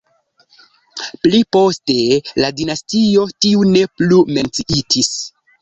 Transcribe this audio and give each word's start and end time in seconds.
Pli 1.25 1.41
poste 1.57 1.97
la 2.45 2.51
dinastio 2.63 3.29
tiu 3.47 3.69
ne 3.77 3.85
plu 4.01 4.21
menciitis. 4.39 5.17